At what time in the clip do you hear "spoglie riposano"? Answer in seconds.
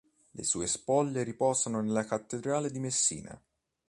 0.65-1.79